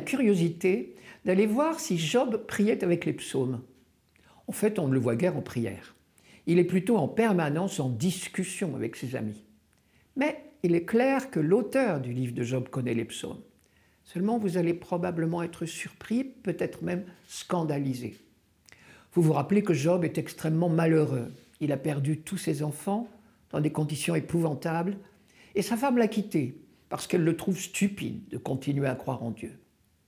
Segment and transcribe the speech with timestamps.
[0.00, 0.94] curiosité
[1.24, 3.60] d'aller voir si Job priait avec les psaumes.
[4.46, 5.94] En fait, on ne le voit guère en prière.
[6.46, 9.44] Il est plutôt en permanence en discussion avec ses amis.
[10.16, 13.40] Mais il est clair que l'auteur du livre de Job connaît les psaumes.
[14.04, 18.16] Seulement, vous allez probablement être surpris, peut-être même scandalisé.
[19.12, 21.32] Vous vous rappelez que Job est extrêmement malheureux.
[21.60, 23.08] Il a perdu tous ses enfants
[23.50, 24.96] dans des conditions épouvantables,
[25.54, 26.56] et sa femme l'a quitté
[26.88, 29.58] parce qu'elle le trouve stupide de continuer à croire en Dieu.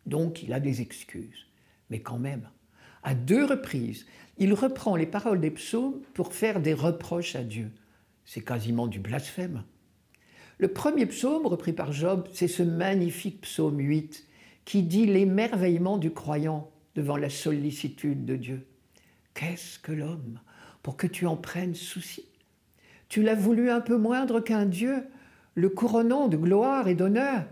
[0.07, 1.47] Donc il a des excuses.
[1.91, 2.49] Mais quand même,
[3.03, 4.07] à deux reprises,
[4.39, 7.71] il reprend les paroles des psaumes pour faire des reproches à Dieu.
[8.25, 9.65] C'est quasiment du blasphème.
[10.59, 14.27] Le premier psaume repris par Job, c'est ce magnifique psaume 8
[14.65, 18.67] qui dit l'émerveillement du croyant devant la sollicitude de Dieu.
[19.35, 20.41] Qu'est-ce que l'homme
[20.83, 22.27] pour que tu en prennes souci?
[23.09, 25.05] Tu l'as voulu un peu moindre qu'un Dieu,
[25.55, 27.45] le couronnant de gloire et d'honneur.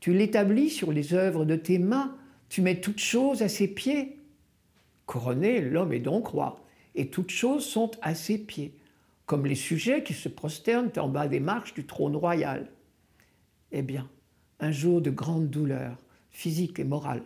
[0.00, 2.16] Tu l'établis sur les œuvres de tes mains,
[2.48, 4.18] tu mets toutes choses à ses pieds.
[5.06, 8.74] Couronné, l'homme est donc roi, et toutes choses sont à ses pieds,
[9.24, 12.68] comme les sujets qui se prosternent en bas des marches du trône royal.
[13.72, 14.08] Eh bien,
[14.60, 15.96] un jour de grande douleur,
[16.30, 17.22] physique et morale,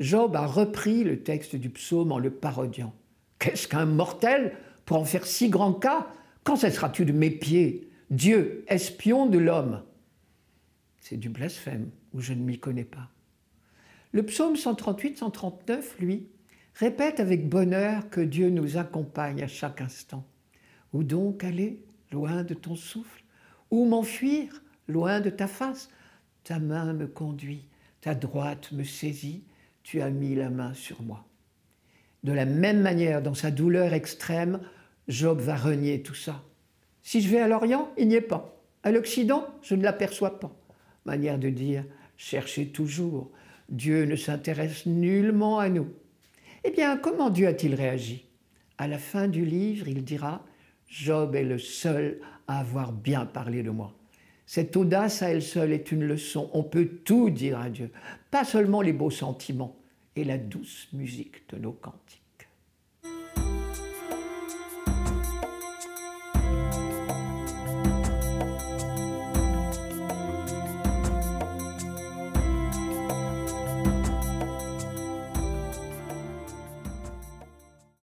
[0.00, 2.92] Job a repris le texte du psaume en le parodiant.
[3.38, 4.52] Qu'est-ce qu'un mortel
[4.84, 6.08] pour en faire si grand cas?
[6.44, 9.82] Quand cesseras-tu de mes pieds Dieu, espion de l'homme?
[11.02, 13.10] C'est du blasphème, ou je ne m'y connais pas.
[14.12, 16.28] Le psaume 138-139, lui,
[16.74, 20.24] répète avec bonheur que Dieu nous accompagne à chaque instant.
[20.92, 23.24] Où donc aller, loin de ton souffle?
[23.72, 25.90] Où m'enfuir, loin de ta face?
[26.44, 27.66] Ta main me conduit,
[28.00, 29.42] ta droite me saisit,
[29.82, 31.26] tu as mis la main sur moi.
[32.22, 34.60] De la même manière, dans sa douleur extrême,
[35.08, 36.44] Job va renier tout ça.
[37.02, 38.56] Si je vais à l'Orient, il n'y est pas.
[38.84, 40.56] À l'Occident, je ne l'aperçois pas.
[41.04, 41.84] Manière de dire,
[42.16, 43.30] cherchez toujours.
[43.68, 45.88] Dieu ne s'intéresse nullement à nous.
[46.64, 48.26] Eh bien, comment Dieu a-t-il réagi?
[48.78, 50.44] À la fin du livre, il dira,
[50.86, 53.94] Job est le seul à avoir bien parlé de moi.
[54.46, 56.50] Cette audace à elle seule est une leçon.
[56.52, 57.90] On peut tout dire à Dieu,
[58.30, 59.76] pas seulement les beaux sentiments
[60.14, 62.21] et la douce musique de nos cantiques.